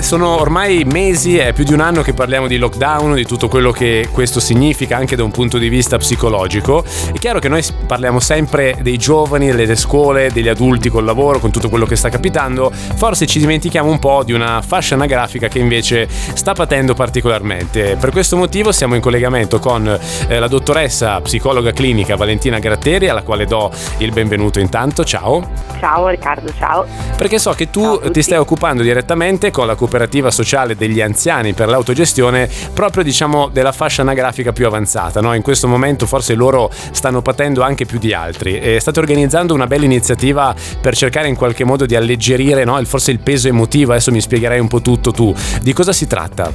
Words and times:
Sono 0.00 0.40
ormai 0.40 0.84
mesi, 0.84 1.36
è 1.36 1.52
più 1.52 1.64
di 1.64 1.74
un 1.74 1.80
anno 1.80 2.00
che 2.00 2.14
parliamo 2.14 2.46
di 2.46 2.56
lockdown, 2.56 3.12
di 3.12 3.26
tutto 3.26 3.48
quello 3.48 3.72
che 3.72 4.08
questo 4.10 4.40
significa 4.40 4.96
anche 4.96 5.16
da 5.16 5.22
un 5.22 5.30
punto 5.30 5.58
di 5.58 5.68
vista 5.68 5.98
psicologico. 5.98 6.82
È 7.12 7.18
chiaro 7.18 7.40
che 7.40 7.50
noi 7.50 7.62
parliamo 7.86 8.18
sempre 8.18 8.78
dei 8.80 8.96
giovani, 8.96 9.52
delle 9.52 9.76
scuole, 9.76 10.32
degli 10.32 10.48
adulti 10.48 10.88
col 10.88 11.04
lavoro, 11.04 11.40
con 11.40 11.50
tutto 11.50 11.68
quello 11.68 11.84
che 11.84 11.96
sta 11.96 12.08
capitando. 12.08 12.72
Forse 12.72 13.26
ci 13.26 13.38
dimentichiamo 13.38 13.90
un 13.90 13.98
po' 13.98 14.22
di 14.24 14.32
una 14.32 14.62
fascia 14.62 14.94
anagrafica 14.94 15.48
che 15.48 15.58
invece 15.58 16.08
sta 16.08 16.54
patendo 16.54 16.94
particolarmente. 16.94 17.96
Per 18.00 18.12
questo 18.12 18.38
motivo 18.38 18.72
siamo 18.72 18.94
in 18.94 19.02
collegamento 19.02 19.58
con 19.58 19.86
eh, 19.86 20.38
la 20.38 20.48
dottoressa 20.48 21.20
psicologa 21.20 21.72
clinica 21.72 22.16
Valentina 22.16 22.58
Gratteri, 22.58 23.10
alla 23.10 23.22
quale 23.22 23.44
do 23.44 23.70
il 23.98 24.10
benvenuto 24.10 24.58
intanto. 24.58 25.04
Ciao. 25.04 25.46
Ciao 25.78 26.08
Riccardo, 26.08 26.50
ciao. 26.56 26.86
Perché 27.14 27.38
so 27.38 27.52
che 27.52 27.68
tu 27.68 28.00
ti 28.10 28.22
stai 28.22 28.38
occupando 28.38 28.82
direttamente 28.82 29.50
con 29.50 29.66
la 29.66 29.80
cooperativa 29.82 30.30
sociale 30.30 30.76
degli 30.76 31.00
anziani 31.00 31.54
per 31.54 31.66
l'autogestione 31.66 32.48
proprio 32.72 33.02
diciamo 33.02 33.48
della 33.48 33.72
fascia 33.72 34.02
anagrafica 34.02 34.52
più 34.52 34.64
avanzata. 34.64 35.20
No? 35.20 35.34
In 35.34 35.42
questo 35.42 35.66
momento 35.66 36.06
forse 36.06 36.34
loro 36.34 36.70
stanno 36.92 37.20
patendo 37.20 37.62
anche 37.62 37.84
più 37.84 37.98
di 37.98 38.14
altri 38.14 38.60
e 38.60 38.78
state 38.78 39.00
organizzando 39.00 39.54
una 39.54 39.66
bella 39.66 39.84
iniziativa 39.84 40.54
per 40.80 40.94
cercare 40.94 41.26
in 41.26 41.34
qualche 41.34 41.64
modo 41.64 41.84
di 41.84 41.96
alleggerire 41.96 42.62
no? 42.62 42.80
forse 42.84 43.10
il 43.10 43.18
peso 43.18 43.48
emotivo, 43.48 43.90
adesso 43.90 44.12
mi 44.12 44.20
spiegherai 44.20 44.60
un 44.60 44.68
po' 44.68 44.80
tutto 44.80 45.10
tu. 45.10 45.34
Di 45.60 45.72
cosa 45.72 45.92
si 45.92 46.06
tratta? 46.06 46.50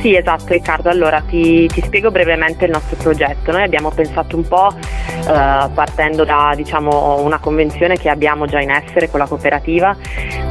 Sì, 0.00 0.14
esatto 0.14 0.52
Riccardo, 0.52 0.88
allora 0.88 1.20
ti, 1.20 1.66
ti 1.66 1.82
spiego 1.84 2.12
brevemente 2.12 2.66
il 2.66 2.70
nostro 2.70 2.96
progetto. 2.96 3.50
Noi 3.50 3.64
abbiamo 3.64 3.90
pensato 3.90 4.36
un 4.36 4.46
po' 4.46 4.72
eh, 4.72 5.68
partendo 5.74 6.24
da 6.24 6.52
diciamo, 6.54 7.20
una 7.22 7.38
convenzione 7.38 7.96
che 7.96 8.08
abbiamo 8.08 8.46
già 8.46 8.60
in 8.60 8.70
essere 8.70 9.10
con 9.10 9.18
la 9.18 9.26
cooperativa 9.26 9.96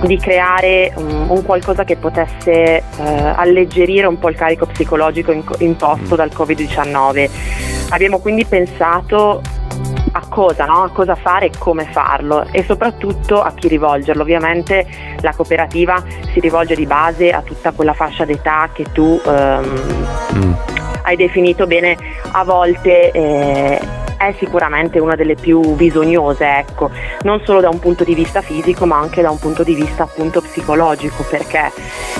di 0.03 0.17
creare 0.17 0.91
un, 0.95 1.27
un 1.29 1.43
qualcosa 1.43 1.83
che 1.83 1.95
potesse 1.95 2.16
potesse 2.17 2.51
eh, 2.51 2.83
alleggerire 2.97 4.07
un 4.07 4.17
po' 4.17 4.29
il 4.29 4.35
carico 4.35 4.65
psicologico 4.65 5.33
imposto 5.59 6.15
dal 6.15 6.31
Covid-19. 6.33 7.29
Abbiamo 7.89 8.19
quindi 8.19 8.43
pensato 8.45 9.41
a 10.11 10.27
cosa, 10.27 10.65
no? 10.65 10.83
a 10.83 10.89
cosa 10.89 11.13
fare 11.13 11.47
e 11.47 11.51
come 11.57 11.85
farlo 11.91 12.47
e 12.51 12.63
soprattutto 12.63 13.41
a 13.41 13.53
chi 13.53 13.67
rivolgerlo. 13.67 14.23
Ovviamente 14.23 14.87
la 15.21 15.33
cooperativa 15.35 16.03
si 16.31 16.39
rivolge 16.39 16.75
di 16.75 16.87
base 16.87 17.29
a 17.29 17.41
tutta 17.41 17.71
quella 17.71 17.93
fascia 17.93 18.25
d'età 18.25 18.69
che 18.73 18.85
tu 18.91 19.21
ehm, 19.23 19.81
mm. 20.37 20.53
hai 21.03 21.15
definito 21.15 21.67
bene 21.67 21.95
a 22.31 22.43
volte. 22.43 23.11
Eh, 23.11 23.96
è 24.17 24.33
sicuramente 24.37 24.99
una 24.99 25.15
delle 25.15 25.35
più 25.35 25.75
bisognose, 25.75 26.45
ecco, 26.57 26.89
non 27.21 27.41
solo 27.43 27.61
da 27.61 27.69
un 27.69 27.79
punto 27.79 28.03
di 28.03 28.15
vista 28.15 28.41
fisico 28.41 28.85
ma 28.85 28.97
anche 28.97 29.21
da 29.21 29.29
un 29.29 29.39
punto 29.39 29.63
di 29.63 29.75
vista 29.75 30.03
appunto 30.03 30.41
psicologico, 30.41 31.23
perché, 31.29 31.71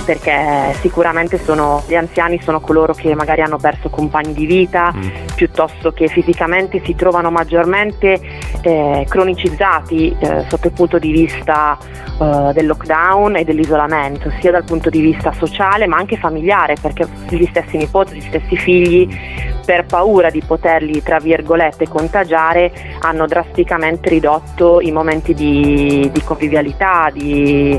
perché 0.05 0.75
sicuramente 0.79 1.37
sono, 1.39 1.83
gli 1.87 1.95
anziani 1.95 2.39
sono 2.41 2.59
coloro 2.59 2.93
che 2.93 3.13
magari 3.15 3.41
hanno 3.41 3.57
perso 3.57 3.89
compagni 3.89 4.33
di 4.33 4.45
vita, 4.45 4.93
mm. 4.95 5.09
piuttosto 5.35 5.91
che 5.91 6.07
fisicamente 6.07 6.81
si 6.83 6.95
trovano 6.95 7.31
maggiormente 7.31 8.19
eh, 8.61 9.05
cronicizzati 9.07 10.15
eh, 10.19 10.45
sotto 10.47 10.67
il 10.67 10.73
punto 10.73 10.99
di 10.99 11.11
vista 11.11 11.77
eh, 12.19 12.51
del 12.53 12.67
lockdown 12.67 13.37
e 13.37 13.43
dell'isolamento, 13.43 14.31
sia 14.39 14.51
dal 14.51 14.63
punto 14.63 14.89
di 14.89 14.99
vista 14.99 15.31
sociale 15.33 15.87
ma 15.87 15.97
anche 15.97 16.17
familiare, 16.17 16.75
perché 16.79 17.07
gli 17.29 17.45
stessi 17.45 17.77
nipoti, 17.77 18.15
gli 18.15 18.21
stessi 18.21 18.55
figli 18.55 19.46
per 19.67 19.85
paura 19.85 20.29
di 20.29 20.41
poterli, 20.41 21.03
tra 21.03 21.19
virgolette, 21.19 21.89
contagiare, 21.89 22.71
hanno 22.99 23.27
drasticamente 23.27 24.07
ridotto 24.07 24.79
i 24.79 24.93
momenti 24.93 25.33
di, 25.33 26.09
di 26.09 26.23
convivialità, 26.23 27.09
di, 27.11 27.77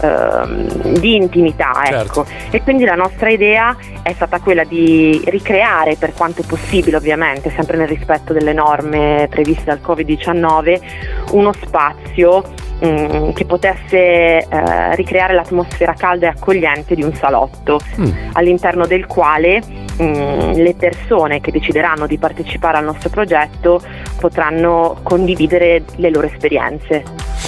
ehm, 0.00 0.98
di 1.00 1.16
intimità. 1.16 1.72
Ecco. 1.86 2.24
Certo. 2.24 2.26
E 2.52 2.62
quindi 2.62 2.84
la 2.84 2.94
nostra 2.94 3.30
idea 3.30 3.76
è 4.04 4.12
stata 4.12 4.38
quella 4.38 4.62
di 4.62 5.20
ricreare, 5.24 5.96
per 5.96 6.12
quanto 6.14 6.44
possibile 6.46 6.98
ovviamente, 6.98 7.50
sempre 7.50 7.78
nel 7.78 7.88
rispetto 7.88 8.32
delle 8.32 8.52
norme 8.52 9.26
previste 9.28 9.64
dal 9.64 9.80
Covid-19, 9.84 11.32
uno 11.32 11.52
spazio 11.52 12.44
mm, 12.86 13.30
che 13.30 13.44
potesse 13.44 13.96
eh, 13.96 14.94
ricreare 14.94 15.34
l'atmosfera 15.34 15.94
calda 15.94 16.26
e 16.26 16.30
accogliente 16.30 16.94
di 16.94 17.02
un 17.02 17.12
salotto, 17.12 17.80
mm. 17.98 18.28
all'interno 18.34 18.86
del 18.86 19.06
quale 19.06 19.83
Mm, 20.02 20.54
le 20.54 20.74
persone 20.74 21.40
che 21.40 21.52
decideranno 21.52 22.06
di 22.08 22.18
partecipare 22.18 22.78
al 22.78 22.84
nostro 22.84 23.10
progetto 23.10 23.80
potranno 24.18 24.98
condividere 25.02 25.84
le 25.96 26.10
loro 26.10 26.26
esperienze. 26.26 27.04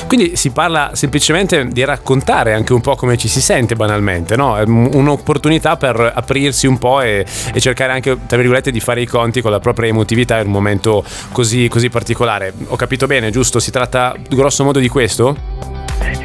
Quindi 0.06 0.36
si 0.36 0.50
parla 0.50 0.90
semplicemente 0.92 1.66
di 1.66 1.84
raccontare 1.84 2.52
anche 2.52 2.72
un 2.72 2.80
po' 2.80 2.94
come 2.94 3.16
ci 3.16 3.26
si 3.26 3.40
sente 3.40 3.74
banalmente, 3.74 4.36
no? 4.36 4.56
È 4.56 4.62
un'opportunità 4.62 5.76
per 5.76 6.12
aprirsi 6.14 6.68
un 6.68 6.78
po' 6.78 7.00
e, 7.00 7.26
e, 7.52 7.60
cercare 7.60 7.92
anche, 7.92 8.16
tra 8.26 8.36
virgolette, 8.36 8.70
di 8.70 8.80
fare 8.80 9.00
i 9.00 9.06
conti 9.06 9.40
con 9.40 9.50
la 9.50 9.58
propria 9.58 9.88
emotività 9.88 10.38
in 10.38 10.46
un 10.46 10.52
momento 10.52 11.02
così, 11.32 11.66
così 11.68 11.88
particolare. 11.88 12.52
Ho 12.68 12.76
capito 12.76 13.06
bene, 13.06 13.30
giusto? 13.30 13.58
Si 13.58 13.72
tratta 13.72 14.14
grosso 14.28 14.62
modo 14.62 14.78
di 14.78 14.88
questo? 14.88 15.75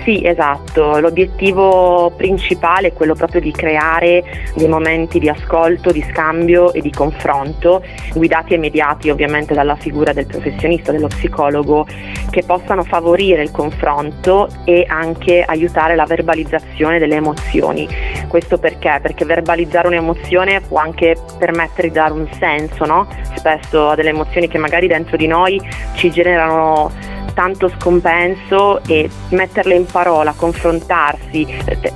Sì, 0.04 0.26
esatto, 0.26 1.00
l'obiettivo 1.00 2.12
principale 2.18 2.88
è 2.88 2.94
quello 2.94 3.14
proprio 3.14 3.40
di 3.40 3.52
creare 3.52 4.24
dei 4.56 4.68
momenti 4.68 5.20
di 5.20 5.30
ascolto, 5.30 5.92
di 5.92 6.04
scambio 6.10 6.74
e 6.74 6.82
di 6.82 6.90
confronto, 6.90 7.84
guidati 8.16 8.56
e 8.56 8.58
mediati 8.58 9.12
ovviamente 9.12 9.54
dalla 9.54 9.76
figura 9.76 10.12
del 10.12 10.26
professionista, 10.26 10.92
dello 10.92 11.06
psicologo, 11.06 11.86
che 12.32 12.42
possano 12.44 12.84
favorire 12.84 13.44
il 13.44 13.52
confronto 13.52 14.50
e 14.66 14.86
anche 14.88 15.44
aiutare 15.44 15.94
la 15.94 16.06
verbalizzazione 16.06 16.98
delle 16.98 17.16
emozioni. 17.18 17.88
Questo 18.28 18.58
perché? 18.58 18.98
Perché 19.04 19.24
verbalizzare 19.24 19.88
un'emozione 19.88 20.62
può 20.62 20.80
anche 20.80 21.16
permettere 21.38 21.90
di 21.90 21.94
dare 21.94 22.14
un 22.14 22.28
senso, 22.40 22.86
no? 22.86 23.08
Spesso 23.36 23.90
a 23.90 23.96
delle 23.96 24.10
emozioni 24.10 24.48
che 24.48 24.58
magari 24.58 24.88
dentro 24.88 25.16
di 25.16 25.28
noi 25.28 25.62
ci 25.94 26.10
generano 26.10 27.20
tanto 27.34 27.69
scompenso 27.69 28.84
e 28.86 29.09
metterle 29.30 29.75
in 29.75 29.86
parola, 29.86 30.34
confrontarsi, 30.36 31.46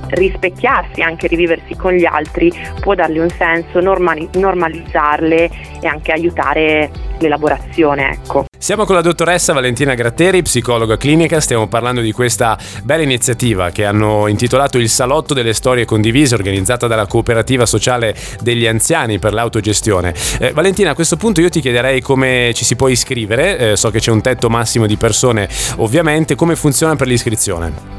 rispecchiarsi, 0.10 1.02
anche 1.02 1.28
riviversi 1.28 1.76
con 1.76 1.94
gli 1.94 2.06
altri 2.06 2.52
può 2.80 2.96
dargli 2.96 3.20
un 3.20 3.30
senso, 3.30 3.80
normali- 3.80 4.30
normalizzarle 4.34 5.50
e 5.82 5.88
anche 5.88 6.12
aiutare 6.12 6.90
l'elaborazione. 7.20 8.12
Ecco. 8.12 8.46
Siamo 8.58 8.86
con 8.86 8.96
la 8.96 9.02
dottoressa 9.02 9.54
Valentina 9.54 9.94
Gratteri, 9.94 10.42
psicologa 10.42 10.98
clinica, 10.98 11.40
stiamo 11.40 11.68
parlando 11.68 12.02
di 12.02 12.12
questa 12.12 12.58
bella 12.84 13.04
iniziativa 13.04 13.70
che 13.70 13.86
hanno 13.86 14.28
intitolato 14.28 14.80
Il 14.80 14.90
Salotto 14.90 15.36
delle 15.36 15.54
Storie 15.54 15.86
Condivise, 15.86 16.34
organizzata 16.34 16.88
dalla 16.88 17.06
cooperativa 17.06 17.66
sociale 17.66 18.16
degli 18.42 18.66
anziani 18.66 19.20
per 19.20 19.34
l'autogestione. 19.34 20.16
Eh, 20.40 20.52
Valentina, 20.52 20.92
a 20.92 20.96
questo 20.96 21.16
punto 21.16 21.42
io 21.42 21.50
ti 21.50 21.62
chiederei 21.62 22.02
come 22.02 22.52
ci 22.56 22.66
si 22.66 22.76
può 22.76 22.88
iscrivere, 22.88 23.58
eh, 23.58 23.76
so 23.76 23.92
che 23.92 24.00
c'è 24.00 24.12
un 24.12 24.22
tetto 24.22 24.50
massimo 24.50 24.88
di 24.88 24.98
persone 24.98 25.48
ovviamente, 25.78 26.34
come 26.34 26.56
funziona 26.56 26.96
per 26.96 27.08
l'iscrizione? 27.08 27.95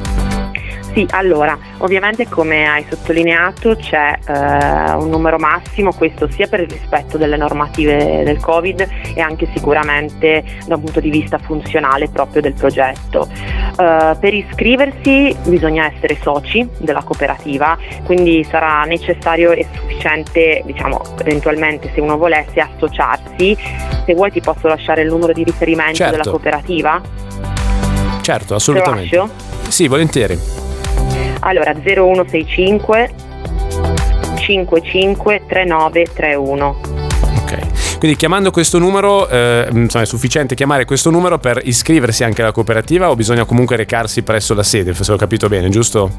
Sì, 0.97 1.07
allora, 1.11 1.59
ovviamente 1.81 2.27
come 2.27 2.67
hai 2.67 2.87
sottolineato 2.89 3.77
c'è 3.77 4.19
eh, 4.27 4.93
un 4.95 5.11
numero 5.11 5.37
massimo, 5.37 5.93
questo 5.93 6.27
sia 6.31 6.47
per 6.47 6.61
il 6.61 6.71
rispetto 6.71 7.19
delle 7.19 7.37
normative 7.37 8.23
del 8.25 8.41
Covid 8.41 8.89
e 9.15 9.21
anche 9.21 9.47
sicuramente 9.53 10.43
da 10.67 10.77
un 10.77 10.81
punto 10.81 11.01
di 11.01 11.11
vista 11.11 11.37
funzionale 11.37 12.09
proprio 12.09 12.41
del 12.41 12.55
progetto. 12.55 13.29
Eh, 13.31 14.17
per 14.19 14.33
iscriversi 14.33 15.37
bisogna 15.45 15.93
essere 15.93 16.17
soci 16.23 16.67
della 16.79 17.03
cooperativa, 17.03 17.77
quindi 18.05 18.43
sarà 18.45 18.85
necessario 18.85 19.51
e 19.51 19.67
sufficiente, 19.75 20.63
diciamo, 20.65 20.99
eventualmente 21.19 21.91
se 21.93 22.01
uno 22.01 22.17
volesse 22.17 22.59
associarsi. 22.59 23.55
Se 24.07 24.15
vuoi 24.15 24.31
ti 24.31 24.41
posso 24.41 24.67
lasciare 24.67 25.03
il 25.03 25.09
numero 25.09 25.35
di 25.35 25.45
riferimento 25.45 25.97
certo. 25.97 26.17
della 26.17 26.31
cooperativa? 26.31 27.03
Certo, 28.23 28.55
assolutamente. 28.55 29.29
Sì, 29.69 29.89
volentieri. 29.89 30.65
Allora 31.47 31.73
0165 31.75 33.11
55 34.37 35.43
3931. 35.47 36.81
Ok, 37.41 37.99
quindi 37.99 38.17
chiamando 38.17 38.51
questo 38.51 38.79
numero, 38.79 39.29
eh, 39.29 39.69
insomma, 39.71 40.03
è 40.03 40.07
sufficiente 40.07 40.57
chiamare 40.57 40.85
questo 40.85 41.11
numero 41.11 41.39
per 41.39 41.61
iscriversi 41.63 42.25
anche 42.25 42.43
alla 42.43 42.51
cooperativa 42.51 43.11
o 43.11 43.15
bisogna 43.15 43.45
comunque 43.45 43.77
recarsi 43.77 44.23
presso 44.23 44.55
la 44.55 44.65
sede, 44.65 44.93
se 44.93 45.13
ho 45.13 45.17
capito 45.17 45.49
bene, 45.49 45.69
giusto? 45.69 46.11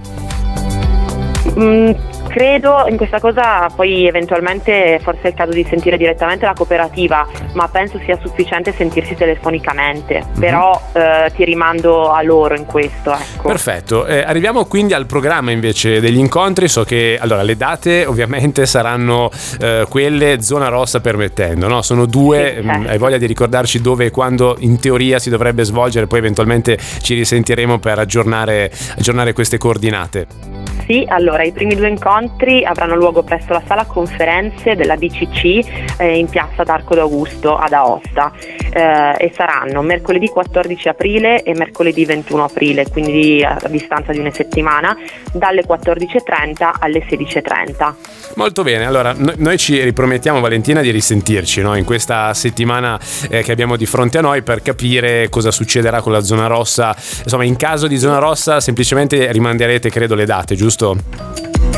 Mm, 1.60 1.92
credo 2.38 2.86
in 2.88 2.98
questa 2.98 3.20
cosa, 3.20 3.68
poi 3.76 4.06
eventualmente 4.06 5.00
forse 5.02 5.22
è 5.24 5.28
il 5.30 5.34
caso 5.34 5.52
di 5.54 5.66
sentire 5.68 5.98
direttamente 5.98 6.46
la 6.46 6.54
cooperativa, 6.54 7.28
ma 7.54 7.68
penso 7.68 8.00
sia 8.06 8.16
sufficiente 8.22 8.72
sentirsi 8.78 9.16
telefonicamente, 9.16 10.24
mm-hmm. 10.24 10.40
però 10.40 10.80
eh, 10.94 11.32
ti 11.36 11.44
rimando 11.44 12.12
a 12.12 12.22
loro 12.22 12.56
in 12.56 12.68
questo. 12.68 13.12
Ecco. 13.12 13.48
Perfetto, 13.48 14.06
eh, 14.06 14.20
arriviamo 14.20 14.66
quindi 14.66 14.94
al 14.94 15.08
programma 15.08 15.50
invece 15.50 16.00
degli 16.00 16.20
incontri, 16.20 16.68
so 16.68 16.84
che 16.84 17.18
allora, 17.20 17.42
le 17.42 17.58
date 17.58 18.06
ovviamente 18.06 18.68
saranno 18.68 19.32
eh, 19.60 19.88
quelle 19.90 20.40
zona 20.40 20.68
rossa 20.68 21.02
permettendo, 21.02 21.68
no? 21.68 21.82
sono 21.82 22.06
due, 22.06 22.58
sì, 22.58 22.68
certo. 22.68 22.90
hai 22.90 22.98
voglia 23.00 23.18
di 23.18 23.26
ricordarci 23.26 23.82
dove 23.82 24.06
e 24.06 24.12
quando 24.12 24.58
in 24.60 24.80
teoria 24.80 25.18
si 25.18 25.32
dovrebbe 25.32 25.64
svolgere, 25.64 26.06
poi 26.06 26.20
eventualmente 26.20 26.78
ci 27.02 27.16
risentiremo 27.16 27.80
per 27.80 27.98
aggiornare, 27.98 28.72
aggiornare 28.96 29.34
queste 29.34 29.58
coordinate. 29.58 30.68
Sì, 30.88 31.06
allora 31.06 31.44
i 31.44 31.52
primi 31.52 31.76
due 31.76 31.90
incontri 31.90 32.64
avranno 32.64 32.96
luogo 32.96 33.22
presso 33.22 33.52
la 33.52 33.62
sala 33.68 33.84
conferenze 33.84 34.76
della 34.76 34.96
BCC 34.96 35.98
eh, 35.98 36.18
in 36.18 36.30
piazza 36.30 36.64
d'Arco 36.64 36.96
d'Augusto 36.96 37.58
ad 37.58 37.74
Aosta 37.74 38.32
eh, 38.72 39.16
e 39.18 39.34
saranno 39.36 39.82
mercoledì 39.82 40.30
14 40.30 40.88
aprile 40.88 41.44
e 41.44 41.54
mercoledì 41.56 42.06
21 42.06 42.44
aprile, 42.46 42.86
quindi 42.90 43.44
a 43.44 43.60
distanza 43.68 44.14
di 44.14 44.20
una 44.20 44.32
settimana, 44.32 44.96
dalle 45.34 45.66
14.30 45.68 46.76
alle 46.80 47.06
16.30. 47.06 47.94
Molto 48.36 48.64
bene, 48.64 48.86
allora 48.86 49.14
noi 49.18 49.58
ci 49.58 49.84
ripromettiamo 49.84 50.40
Valentina 50.40 50.80
di 50.80 50.92
risentirci 50.92 51.62
no? 51.62 51.76
in 51.76 51.84
questa 51.84 52.34
settimana 52.34 52.98
eh, 53.30 53.44
che 53.44 53.52
abbiamo 53.52 53.76
di 53.76 53.86
fronte 53.86 54.20
a 54.20 54.22
noi 54.22 54.42
per 54.42 54.62
capire 54.62 55.28
cosa 55.28 55.52
succederà 55.52 56.00
con 56.00 56.14
la 56.14 56.22
zona 56.22 56.48
rossa. 56.48 56.96
Insomma, 57.24 57.44
in 57.44 57.58
caso 57.58 57.88
di 57.88 57.98
zona 57.98 58.20
rossa 58.20 58.62
semplicemente 58.62 59.30
rimanderete 59.34 59.90
credo 59.90 60.16
le 60.16 60.26
date, 60.26 60.56
giusto? 60.56 60.77
Giusto? 60.78 60.96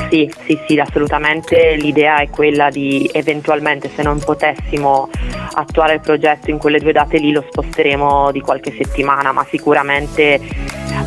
Sì, 0.09 0.31
sì, 0.45 0.59
sì, 0.67 0.79
assolutamente 0.79 1.75
l'idea 1.75 2.17
è 2.17 2.29
quella 2.29 2.69
di 2.69 3.09
eventualmente 3.13 3.89
se 3.95 4.01
non 4.01 4.19
potessimo 4.19 5.09
attuare 5.53 5.95
il 5.95 5.99
progetto 6.01 6.49
in 6.49 6.57
quelle 6.57 6.79
due 6.79 6.91
date 6.91 7.17
lì 7.19 7.31
lo 7.31 7.45
sposteremo 7.47 8.31
di 8.31 8.41
qualche 8.41 8.73
settimana, 8.75 9.31
ma 9.31 9.45
sicuramente 9.49 10.39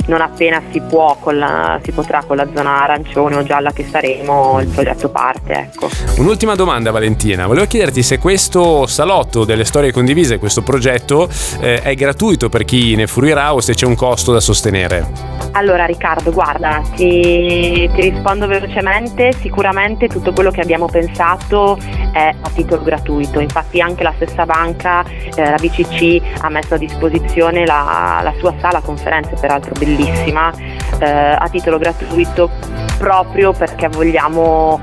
non 0.06 0.20
appena 0.20 0.60
si, 0.70 0.80
può 0.80 1.16
la, 1.30 1.80
si 1.82 1.92
potrà 1.92 2.22
con 2.26 2.36
la 2.36 2.46
zona 2.54 2.82
arancione 2.82 3.36
o 3.36 3.42
gialla 3.42 3.72
che 3.72 3.86
saremo 3.88 4.60
il 4.60 4.68
progetto 4.68 5.08
parte. 5.08 5.52
Ecco. 5.52 5.88
Un'ultima 6.18 6.54
domanda 6.54 6.90
Valentina, 6.90 7.46
volevo 7.46 7.66
chiederti 7.66 8.02
se 8.02 8.18
questo 8.18 8.86
salotto 8.86 9.44
delle 9.44 9.64
storie 9.64 9.92
condivise, 9.92 10.38
questo 10.38 10.62
progetto 10.62 11.28
eh, 11.60 11.82
è 11.82 11.94
gratuito 11.94 12.48
per 12.48 12.64
chi 12.64 12.94
ne 12.94 13.06
fruirà 13.06 13.54
o 13.54 13.60
se 13.60 13.74
c'è 13.74 13.86
un 13.86 13.94
costo 13.94 14.32
da 14.32 14.40
sostenere. 14.40 15.40
Allora 15.52 15.84
Riccardo, 15.84 16.32
guarda, 16.32 16.80
ti, 16.94 17.88
ti, 17.94 18.00
rispondo 18.00 18.46
velocemente, 18.46 19.32
sicuramente 19.40 20.08
tutto 20.08 20.32
quello 20.32 20.50
che 20.50 20.62
abbiamo 20.62 20.86
pensato 20.86 21.78
è 22.12 22.34
a 22.40 22.50
titolo 22.54 22.82
gratuito, 22.82 23.38
infatti 23.38 23.80
anche 23.80 24.02
la 24.02 24.12
stessa 24.16 24.46
banca, 24.46 25.04
eh, 25.34 25.50
la 25.50 25.56
BCC, 25.56 26.40
ha 26.40 26.48
messo 26.48 26.74
a 26.74 26.78
disposizione 26.78 27.66
la, 27.66 28.20
la 28.22 28.32
sua 28.38 28.54
sala 28.60 28.80
conferenze, 28.80 29.36
peraltro 29.38 29.74
bellissima, 29.94 30.52
eh, 30.98 31.06
a 31.06 31.48
titolo 31.50 31.78
gratuito 31.78 32.50
proprio 32.98 33.52
perché 33.52 33.88
vogliamo 33.88 34.80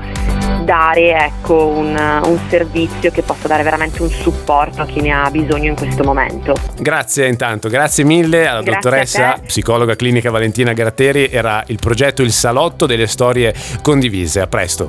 dare 0.64 1.14
ecco, 1.24 1.66
un, 1.66 1.96
un, 1.96 2.38
servizio 2.48 3.10
che 3.10 3.22
possa 3.22 3.48
dare 3.48 3.62
veramente 3.62 4.02
un 4.02 4.10
supporto 4.10 4.82
a 4.82 4.86
chi 4.86 5.00
ne 5.00 5.10
ha 5.10 5.30
bisogno 5.30 5.70
in 5.70 5.76
questo 5.76 6.04
momento. 6.04 6.54
Grazie 6.78 7.26
intanto, 7.26 7.68
grazie 7.68 8.04
mille 8.04 8.46
alla 8.46 8.62
grazie 8.62 8.90
dottoressa 8.90 9.40
psicologa 9.44 9.96
clinica 9.96 10.30
Valentina 10.30 10.72
Gratteri, 10.72 11.28
era 11.30 11.62
il 11.68 11.78
progetto 11.80 12.22
Il 12.22 12.32
Salotto 12.32 12.86
delle 12.86 13.06
Storie 13.06 13.54
Condivise, 13.82 14.40
a 14.40 14.46
presto. 14.46 14.88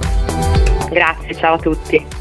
Grazie, 0.89 1.35
ciao 1.35 1.56
a 1.56 1.57
tutti. 1.57 2.20